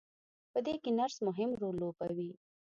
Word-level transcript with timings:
په 0.51 0.59
دې 0.65 0.73
کې 0.83 0.89
نرس 0.97 1.17
مهم 1.27 1.49
رول 1.59 1.75
لوبوي. 1.81 2.31